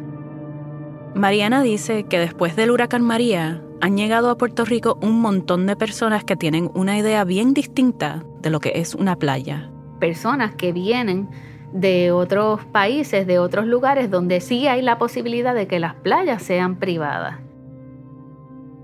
[1.14, 5.77] Mariana dice que después del huracán María han llegado a Puerto Rico un montón de
[5.77, 9.71] personas que tienen una idea bien distinta de lo que es una playa.
[10.01, 11.29] Personas que vienen
[11.73, 16.43] de otros países, de otros lugares donde sí hay la posibilidad de que las playas
[16.43, 17.40] sean privadas.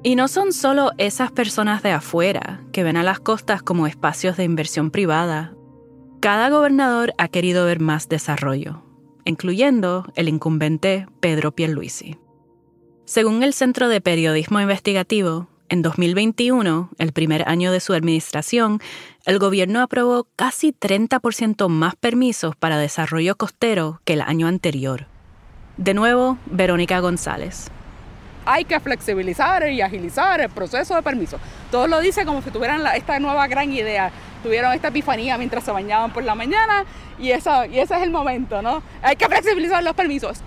[0.03, 4.37] Y no son solo esas personas de afuera que ven a las costas como espacios
[4.37, 5.55] de inversión privada.
[6.21, 8.83] Cada gobernador ha querido ver más desarrollo
[9.25, 12.19] incluyendo el incumbente Pedro Pierluisi.
[13.05, 18.81] Según el Centro de Periodismo Investigativo, En 2021, el primer año de su administración,
[19.25, 25.07] el gobierno aprobó casi 30% más permisos para desarrollo costero que el año anterior.
[25.77, 27.71] De nuevo, Verónica González.
[28.53, 31.39] Hay que flexibilizar y agilizar el proceso de permiso.
[31.71, 34.11] Todo lo dice como si tuvieran esta nueva gran idea.
[34.43, 36.85] Tuvieron esta epifanía mientras se bañaban por la mañana
[37.17, 38.83] y, eso, y ese es el momento, ¿no?
[39.03, 40.41] Hay que flexibilizar los permisos.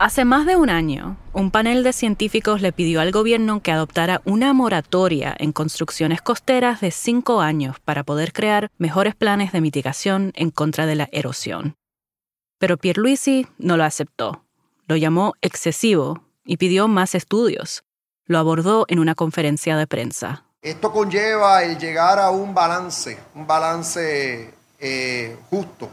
[0.00, 4.20] Hace más de un año, un panel de científicos le pidió al gobierno que adoptara
[4.24, 10.32] una moratoria en construcciones costeras de cinco años para poder crear mejores planes de mitigación
[10.34, 11.76] en contra de la erosión.
[12.58, 14.42] Pero Pierluisi no lo aceptó.
[14.88, 17.84] Lo llamó excesivo y pidió más estudios.
[18.24, 20.44] Lo abordó en una conferencia de prensa.
[20.62, 25.90] Esto conlleva el llegar a un balance, un balance eh, justo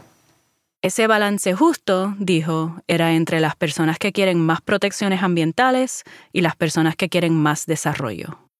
[0.84, 6.56] ese balance justo, dijo, era entre las personas que quieren más protecciones ambientales y las
[6.56, 8.50] personas que quieren más desarrollo.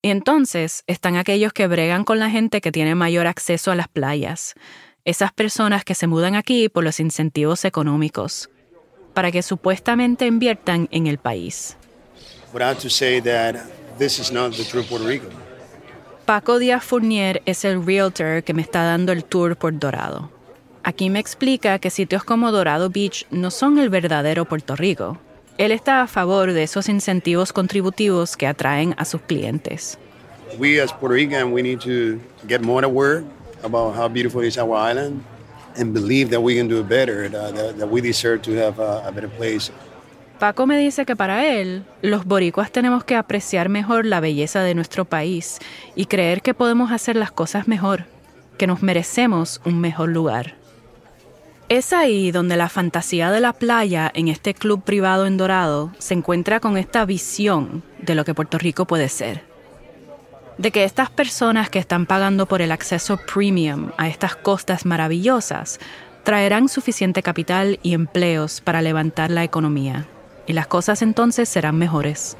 [0.00, 3.88] Y entonces están aquellos que bregan con la gente que tiene mayor acceso a las
[3.88, 4.54] playas,
[5.04, 8.48] esas personas que se mudan aquí por los incentivos económicos,
[9.14, 11.76] para que supuestamente inviertan en el país.
[16.24, 20.30] Paco Díaz Fournier es el realtor que me está dando el tour por Dorado.
[20.82, 25.18] Aquí me explica que sitios como Dorado Beach no son el verdadero Puerto Rico.
[25.58, 29.98] Él está a favor de esos incentivos contributivos que atraen a sus clientes.
[30.58, 33.24] We as Puerto Rican, we need to get more aware
[33.62, 35.22] about how beautiful is our island
[35.78, 39.10] and believe that we can do better, that, that we deserve to have a, a
[39.10, 39.70] better place.
[40.38, 44.74] Paco me dice que para él, los boricuas tenemos que apreciar mejor la belleza de
[44.74, 45.58] nuestro país
[45.96, 48.04] y creer que podemos hacer las cosas mejor,
[48.56, 50.54] que nos merecemos un mejor lugar.
[51.68, 56.14] Es ahí donde la fantasía de la playa en este club privado en Dorado se
[56.14, 59.47] encuentra con esta visión de lo que Puerto Rico puede ser.
[60.58, 65.78] De que estas personas que están pagando por el acceso premium a estas costas maravillosas
[66.24, 70.06] traerán suficiente capital y empleos para levantar la economía.
[70.46, 72.36] Y las cosas entonces serán mejores.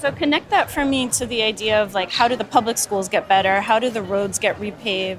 [0.00, 3.08] So connect that for me to the idea of like how do the public schools
[3.08, 3.62] get better?
[3.62, 5.18] How do the roads get repaved?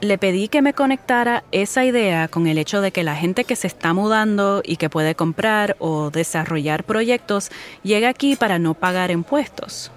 [0.00, 3.54] Le pedí que me conectara esa idea con el hecho de que la gente que
[3.54, 7.50] se está mudando y que puede comprar o desarrollar proyectos
[7.82, 9.92] llega aquí para no pagar impuestos.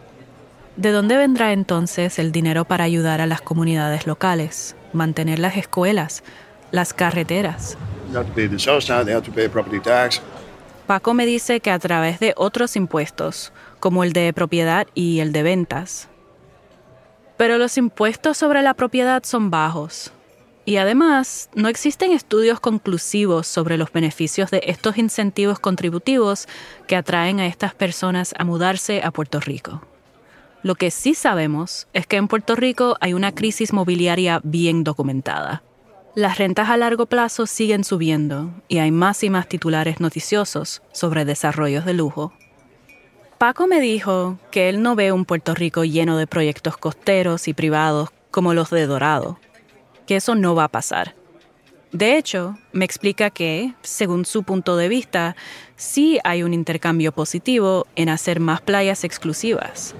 [0.75, 6.21] ¿De dónde vendrá entonces el dinero para ayudar a las comunidades locales, mantener las escuelas,
[6.71, 7.77] las carreteras?
[10.85, 15.31] Paco me dice que a través de otros impuestos, como el de propiedad y el
[15.31, 16.09] de ventas.
[17.37, 20.11] Pero los impuestos sobre la propiedad son bajos.
[20.65, 26.47] Y además, no existen estudios conclusivos sobre los beneficios de estos incentivos contributivos
[26.87, 29.81] que atraen a estas personas a mudarse a Puerto Rico.
[30.61, 35.61] Lo que sí sabemos es que en Puerto Rico hay una crisis mobiliaria bien documentada.
[36.15, 41.25] Las rentas a largo plazo siguen subiendo y hay más y más titulares noticiosos sobre
[41.25, 42.33] desarrollos de lujo.
[43.43, 47.53] Paco me dijo que él no ve un Puerto Rico lleno de proyectos costeros y
[47.53, 49.37] privados como los de Dorado,
[50.07, 51.13] que eso no va a pasar.
[51.91, 55.35] De hecho, me explica que, según su punto de vista,
[55.75, 59.93] sí hay un intercambio positivo en hacer más playas exclusivas.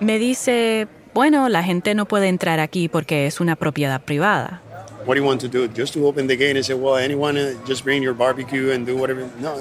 [0.00, 4.60] Me dice, bueno, la gente no puede entrar aquí porque es una propiedad privada.
[5.04, 5.66] What do you want to do?
[5.66, 8.86] Just to open the gate and say, well, anyone, uh, just bring your barbecue and
[8.86, 9.28] do whatever.
[9.40, 9.56] No.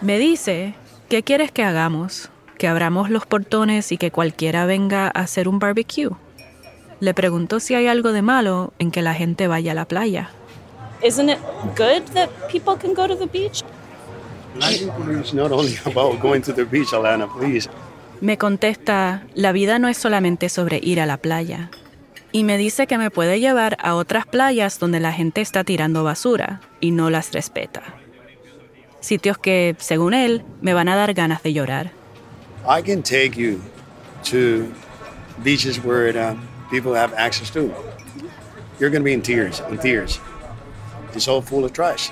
[0.00, 0.74] Me dice,
[1.08, 2.28] ¿qué quieres que hagamos?
[2.56, 6.10] Que abramos los portones y que cualquiera venga a hacer un barbecue.
[7.00, 10.30] Le pregunto si hay algo de malo en que la gente vaya a la playa.
[11.02, 11.38] Isn't it
[11.76, 13.64] good that people can go to the beach?
[14.60, 17.68] It's not only about going to the beach, Alana, please.
[18.20, 21.70] Me contesta, la vida no es solamente sobre ir a la playa
[22.36, 26.04] y me dice que me puede llevar a otras playas donde la gente está tirando
[26.04, 27.82] basura y no las respeta.
[29.00, 31.92] Sitios que, según él, me van a dar ganas de llorar.
[32.68, 33.58] I can take you
[34.24, 34.66] to
[35.42, 36.36] beaches where uh,
[36.70, 37.72] people have access to.
[38.78, 40.20] You're going to be in tears, in tears.
[41.14, 42.10] It's all full of trash.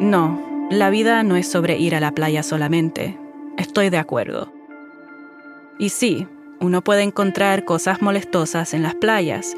[0.00, 3.18] No, la vida no es sobre ir a la playa solamente.
[3.56, 4.52] Estoy de acuerdo.
[5.78, 6.26] Y sí,
[6.60, 9.56] uno puede encontrar cosas molestosas en las playas.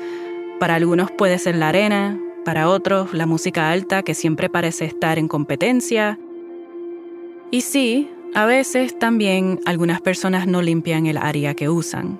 [0.61, 5.19] Para algunos puede ser la arena, para otros la música alta que siempre parece estar
[5.19, 6.19] en competencia.
[7.51, 12.17] Y sí, A veces también algunas personas no limpian el área que usan.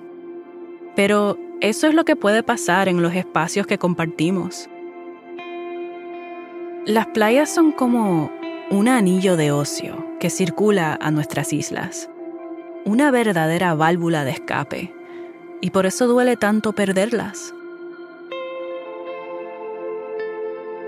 [0.93, 4.69] Pero eso es lo que puede pasar en los espacios que compartimos.
[6.85, 8.29] Las playas son como
[8.71, 12.09] un anillo de ocio que circula a nuestras islas,
[12.85, 14.93] una verdadera válvula de escape,
[15.59, 17.53] y por eso duele tanto perderlas.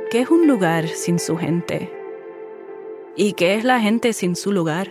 [0.09, 1.91] ¿Qué es un lugar sin su gente?
[3.17, 4.89] ¿Y qué es la gente sin su lugar?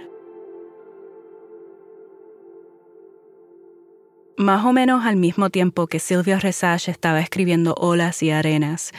[4.37, 8.93] Más o menos al mismo tiempo que Sylvia Resage estaba escribiendo Olas y Arenas,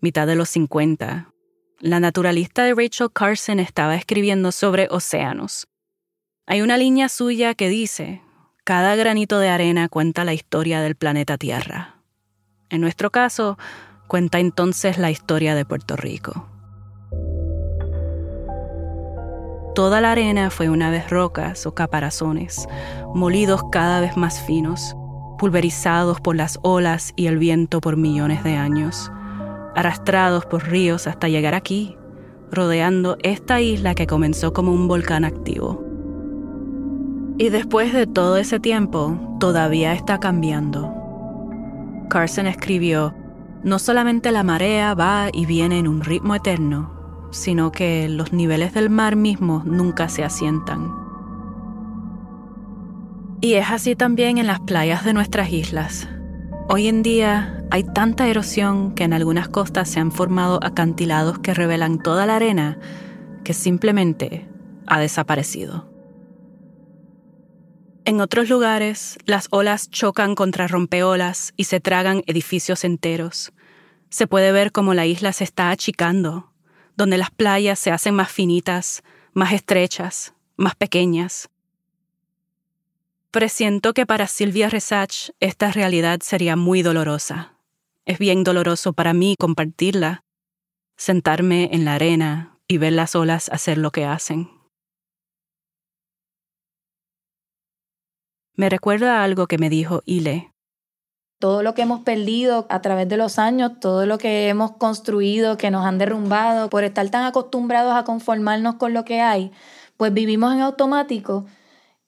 [0.00, 1.32] mitad de los 50,
[1.78, 5.66] la naturalista de Rachel Carson estaba escribiendo sobre océanos.
[6.46, 8.22] Hay una línea suya que dice,
[8.64, 11.96] cada granito de arena cuenta la historia del planeta Tierra.
[12.70, 13.58] En nuestro caso,
[14.08, 16.48] cuenta entonces la historia de Puerto Rico.
[19.74, 22.66] Toda la arena fue una vez rocas o caparazones,
[23.14, 24.96] molidos cada vez más finos,
[25.36, 29.12] pulverizados por las olas y el viento por millones de años,
[29.76, 31.96] arrastrados por ríos hasta llegar aquí,
[32.50, 35.84] rodeando esta isla que comenzó como un volcán activo.
[37.38, 40.92] Y después de todo ese tiempo, todavía está cambiando.
[42.08, 43.14] Carson escribió,
[43.62, 48.72] no solamente la marea va y viene en un ritmo eterno, sino que los niveles
[48.72, 50.90] del mar mismo nunca se asientan.
[53.42, 56.08] Y es así también en las playas de nuestras islas.
[56.68, 61.54] Hoy en día hay tanta erosión que en algunas costas se han formado acantilados que
[61.54, 62.76] revelan toda la arena
[63.44, 64.48] que simplemente
[64.84, 65.88] ha desaparecido.
[68.04, 73.52] En otros lugares, las olas chocan contra rompeolas y se tragan edificios enteros.
[74.10, 76.52] Se puede ver como la isla se está achicando,
[76.96, 79.04] donde las playas se hacen más finitas,
[79.34, 81.48] más estrechas, más pequeñas.
[83.36, 87.58] Presiento que para Silvia Resach esta realidad sería muy dolorosa.
[88.06, 90.22] Es bien doloroso para mí compartirla,
[90.96, 94.48] sentarme en la arena y ver las olas hacer lo que hacen.
[98.54, 100.50] Me recuerda algo que me dijo Ile
[101.38, 105.58] todo lo que hemos perdido a través de los años, todo lo que hemos construido,
[105.58, 109.52] que nos han derrumbado, por estar tan acostumbrados a conformarnos con lo que hay,
[109.98, 111.44] pues vivimos en automático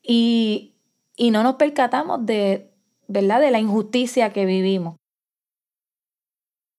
[0.03, 0.78] y,
[1.19, 2.71] y no nos percatamos de,
[3.09, 3.41] ¿verdad?
[3.41, 4.97] de la injusticia que vivimos.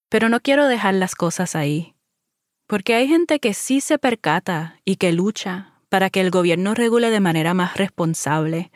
[0.09, 1.93] Pero no quiero dejar las cosas ahí,
[2.65, 7.11] porque hay gente que sí se percata y que lucha para que el gobierno regule
[7.11, 8.71] de manera más responsable,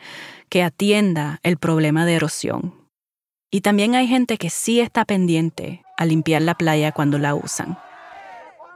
[0.48, 2.74] que atienda el problema de erosión.
[3.50, 7.78] Y también hay gente que sí está pendiente a limpiar la playa cuando la usan.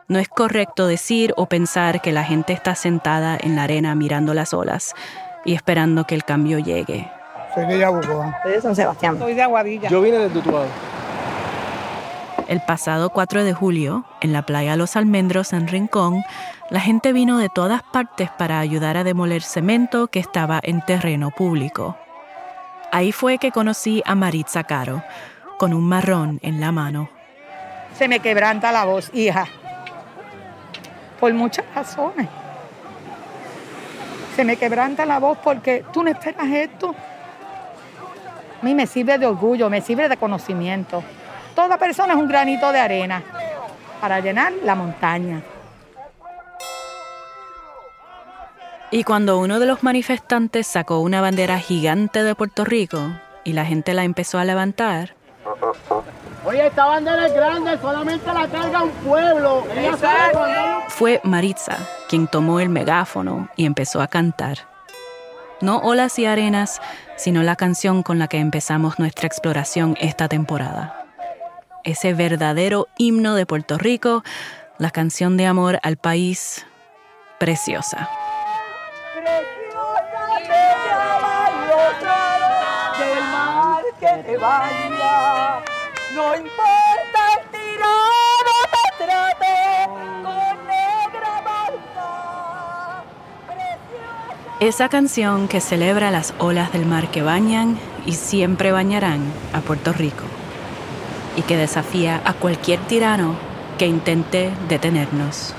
[0.06, 4.34] No es correcto decir o pensar que la gente está sentada en la arena mirando
[4.34, 4.94] las olas
[5.48, 7.10] y esperando que el cambio llegue.
[7.54, 8.38] Soy de Yabucoa.
[8.42, 9.18] Soy de San Sebastián.
[9.18, 9.88] Soy de Aguadilla.
[9.88, 10.66] Yo vine de Utuado.
[12.48, 16.22] El pasado 4 de julio, en la playa Los Almendros en Rincón,
[16.68, 21.30] la gente vino de todas partes para ayudar a demoler cemento que estaba en terreno
[21.30, 21.96] público.
[22.92, 25.02] Ahí fue que conocí a Maritza Caro,
[25.58, 27.08] con un marrón en la mano.
[27.94, 29.46] Se me quebranta la voz, hija,
[31.18, 32.28] por muchas razones.
[34.38, 36.94] Se me quebranta la voz porque tú no esperas esto.
[38.62, 41.02] A mí me sirve de orgullo, me sirve de conocimiento.
[41.56, 43.20] Toda persona es un granito de arena
[44.00, 45.42] para llenar la montaña.
[48.92, 53.00] Y cuando uno de los manifestantes sacó una bandera gigante de Puerto Rico
[53.42, 55.16] y la gente la empezó a levantar.
[56.48, 59.66] Oye, esta bandera es grande, solamente la carga un pueblo.
[60.88, 61.76] Fue Maritza
[62.08, 64.60] quien tomó el megáfono y empezó a cantar.
[65.60, 66.80] No olas y arenas,
[67.16, 71.04] sino la canción con la que empezamos nuestra exploración esta temporada.
[71.84, 74.24] Ese verdadero himno de Puerto Rico,
[74.78, 76.64] la canción de amor al país,
[77.38, 78.08] preciosa.
[86.18, 89.56] No importa el tirado te trate
[90.24, 91.30] con negra.
[94.58, 99.20] Esa canción que celebra las olas del mar que bañan y siempre bañarán
[99.52, 100.24] a Puerto Rico.
[101.36, 103.36] Y que desafía a cualquier tirano
[103.78, 105.54] que intente detenernos.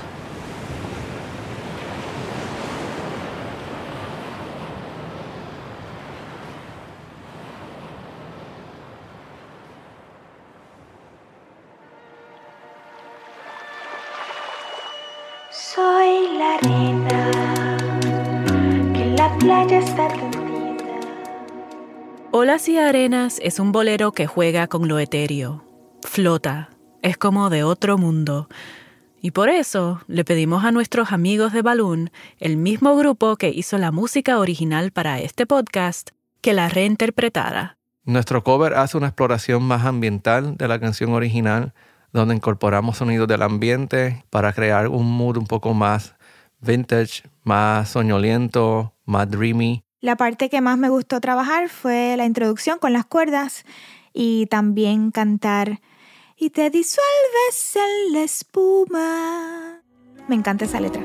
[22.66, 25.64] Y Arenas es un bolero que juega con lo etéreo.
[26.02, 26.68] Flota.
[27.02, 28.48] Es como de otro mundo.
[29.20, 33.76] Y por eso le pedimos a nuestros amigos de Balloon, el mismo grupo que hizo
[33.76, 36.10] la música original para este podcast,
[36.42, 37.76] que la reinterpretara.
[38.04, 41.74] Nuestro cover hace una exploración más ambiental de la canción original,
[42.12, 46.14] donde incorporamos sonidos del ambiente para crear un mood un poco más
[46.60, 49.82] vintage, más soñoliento, más dreamy.
[50.00, 53.66] La parte que más me gustó trabajar fue la introducción con las cuerdas
[54.14, 55.80] y también cantar
[56.38, 59.82] y te disuelves en la espuma.
[60.26, 61.02] Me encanta esa letra.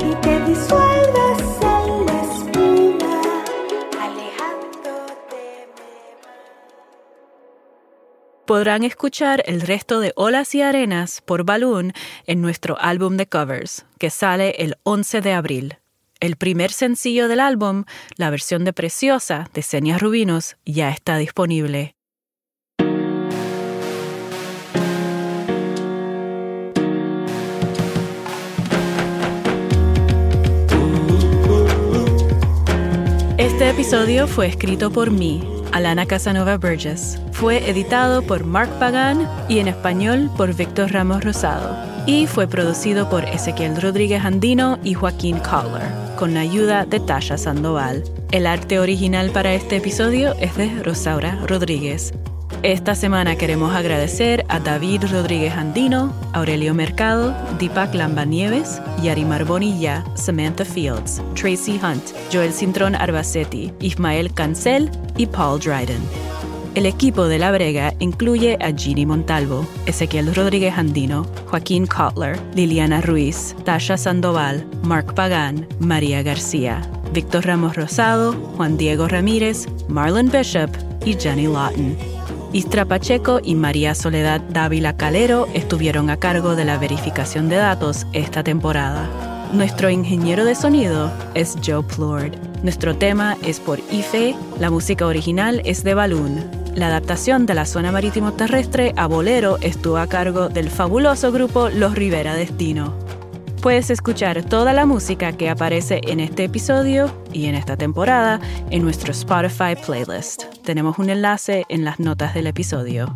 [0.00, 3.22] Y te disuelves en la espuma,
[3.98, 5.68] alejándote.
[8.44, 11.94] Podrán escuchar el resto de Olas y Arenas por Balloon
[12.26, 15.79] en nuestro álbum de covers, que sale el 11 de abril.
[16.20, 17.84] El primer sencillo del álbum,
[18.16, 21.94] la versión de Preciosa de Senia Rubinos, ya está disponible.
[33.38, 35.42] Este episodio fue escrito por mí,
[35.72, 37.18] Alana Casanova Burgess.
[37.32, 41.74] Fue editado por Mark Pagan y en español por Víctor Ramos Rosado.
[42.06, 47.38] Y fue producido por Ezequiel Rodríguez Andino y Joaquín Collar, con la ayuda de Tasha
[47.38, 48.04] Sandoval.
[48.30, 52.12] El arte original para este episodio es de Rosaura Rodríguez.
[52.62, 60.66] Esta semana queremos agradecer a David Rodríguez Andino, Aurelio Mercado, Deepak Lambanieves, Yarimar Bonilla, Samantha
[60.66, 66.02] Fields, Tracy Hunt, Joel Cintrón Arbacetti, Ismael Cancel y Paul Dryden.
[66.76, 73.00] El equipo de La Brega incluye a Ginny Montalvo, Ezequiel Rodríguez Andino, Joaquín Kotler, Liliana
[73.00, 80.70] Ruiz, Tasha Sandoval, Mark Pagán, María García, Víctor Ramos Rosado, Juan Diego Ramírez, Marlon Bishop
[81.04, 81.96] y Jenny Lawton.
[82.52, 88.06] Istra Pacheco y María Soledad Dávila Calero estuvieron a cargo de la verificación de datos
[88.12, 89.08] esta temporada.
[89.52, 92.36] Nuestro ingeniero de sonido es Joe Plord.
[92.62, 96.59] Nuestro tema es por IFE, la música original es de Balloon.
[96.74, 101.68] La adaptación de la zona marítimo terrestre a bolero estuvo a cargo del fabuloso grupo
[101.68, 102.94] Los Rivera Destino.
[103.60, 108.40] Puedes escuchar toda la música que aparece en este episodio y en esta temporada
[108.70, 110.44] en nuestro Spotify playlist.
[110.64, 113.14] Tenemos un enlace en las notas del episodio.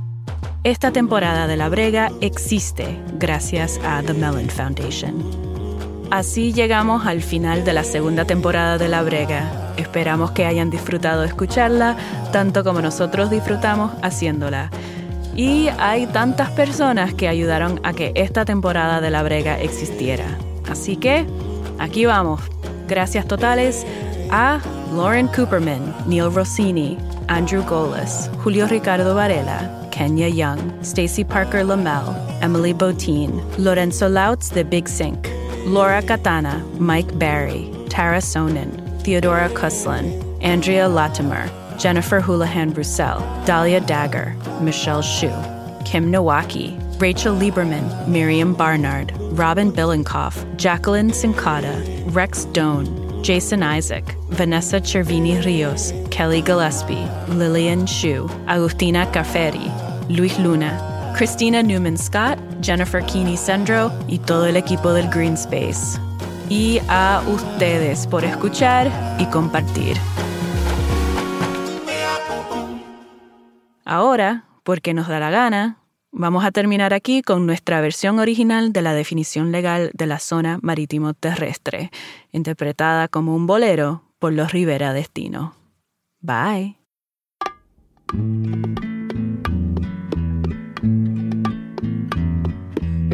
[0.65, 5.54] Esta temporada de La Brega existe gracias a The Mellon Foundation.
[6.11, 9.73] Así llegamos al final de la segunda temporada de La Brega.
[9.77, 11.97] Esperamos que hayan disfrutado escucharla
[12.33, 14.71] tanto como nosotros disfrutamos haciéndola.
[15.35, 20.39] Y hay tantas personas que ayudaron a que esta temporada de La Brega existiera.
[20.71, 21.27] Así que
[21.79, 22.41] aquí vamos.
[22.87, 23.85] Gracias totales
[24.31, 24.61] a
[24.95, 26.99] Lauren Cooperman, Neil Rossini,
[27.29, 34.63] Andrew Goles, Julio Ricardo Varela, Kenya Young, Stacy Parker Lamel, Emily Botín, Lorenzo Lautz de
[34.63, 35.27] Big Sink,
[35.65, 38.71] Laura Katana, Mike Barry, Tara Sonin,
[39.03, 45.31] Theodora Kuslin, Andrea Latimer, Jennifer Houlihan Roussel, Dahlia Dagger, Michelle Shu,
[45.87, 54.81] Kim Nowaki, Rachel Lieberman, Miriam Barnard, Robin Billenkoff, Jacqueline Sincada, Rex Doan, Jason Isaac, Vanessa
[54.81, 59.71] Cervini Rios, Kelly Gillespie, Lillian Shu, Agustina Cafferi,
[60.11, 66.01] Luis Luna, Christina Newman Scott, Jennifer Keeney Sendro y todo el equipo del Green Space.
[66.49, 68.91] Y a ustedes por escuchar
[69.21, 69.97] y compartir.
[73.85, 75.79] Ahora, porque nos da la gana,
[76.11, 80.59] vamos a terminar aquí con nuestra versión original de la definición legal de la zona
[80.63, 81.93] marítimo terrestre,
[82.33, 85.55] interpretada como un bolero por los Rivera Destino.
[86.21, 86.77] Bye.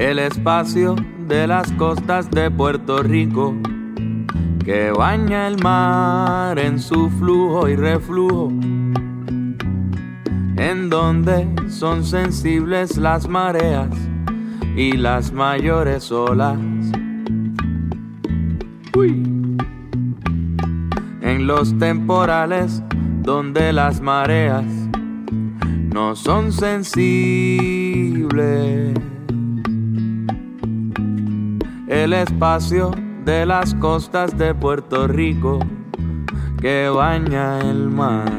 [0.01, 0.97] El espacio
[1.29, 3.55] de las costas de Puerto Rico
[4.65, 8.49] que baña el mar en su flujo y reflujo
[10.57, 13.91] en donde son sensibles las mareas
[14.75, 16.57] y las mayores olas.
[18.97, 19.59] Uy.
[21.21, 22.83] En los temporales
[23.23, 24.65] donde las mareas
[25.93, 27.31] no son sensibles.
[31.91, 32.93] El espacio
[33.25, 35.59] de las costas de Puerto Rico
[36.61, 38.31] que baña el mar.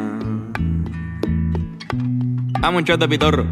[2.61, 3.45] Vamos, un shot de pitorro.